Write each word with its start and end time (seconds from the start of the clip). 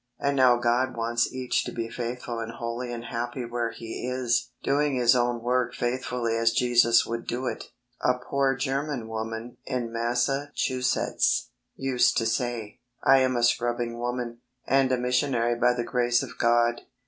And 0.19 0.35
now 0.35 0.57
God 0.57 0.97
wants 0.97 1.31
each 1.31 1.63
to 1.63 1.71
be 1.71 1.87
faithful 1.87 2.39
and 2.39 2.53
holy 2.53 2.91
and 2.91 3.05
happy 3.05 3.45
where 3.45 3.69
he 3.69 4.03
is, 4.09 4.49
doing 4.63 4.95
his 4.95 5.15
own 5.15 5.43
work 5.43 5.75
faithfully 5.75 6.35
as 6.37 6.53
Jesus 6.53 7.05
would 7.05 7.27
do 7.27 7.45
it, 7.45 7.65
A 8.03 8.15
poor 8.17 8.55
German 8.55 9.07
woman 9.07 9.57
in 9.63 9.93
Massachusetts 9.93 11.51
used 11.75 12.17
to 12.17 12.25
say,' 12.25 12.79
I'm 13.05 13.35
a 13.35 13.43
scrubbing 13.43 13.99
woman 13.99 14.39
and 14.65 14.91
a 14.91 14.97
missionary 14.97 15.53
by 15.53 15.75
the 15.75 15.83
grace 15.83 16.23
of 16.23 16.39
God. 16.39 16.81